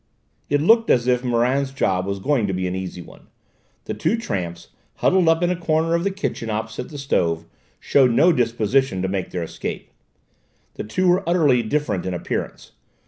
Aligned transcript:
It 0.49 0.63
looked 0.63 0.89
as 0.89 1.05
if 1.05 1.23
Morand's 1.23 1.71
job 1.71 2.07
was 2.07 2.17
going 2.17 2.47
to 2.47 2.53
be 2.53 2.65
an 2.65 2.73
easy 2.73 3.03
one; 3.03 3.27
the 3.85 3.93
two 3.93 4.17
tramps, 4.17 4.69
huddled 4.95 5.29
up 5.29 5.43
in 5.43 5.51
a 5.51 5.55
corner 5.55 5.93
of 5.93 6.03
the 6.03 6.09
kitchen 6.09 6.49
opposite 6.49 6.89
the 6.89 6.97
stove, 6.97 7.45
showed 7.79 8.09
no 8.09 8.31
disposition 8.33 9.03
to 9.03 9.07
make 9.07 9.29
their 9.29 9.43
escape. 9.43 9.91
The 10.73 10.85
two 10.85 11.07
were 11.07 11.29
utterly 11.29 11.61
different 11.61 12.07
in 12.07 12.15
appearance. 12.15 12.71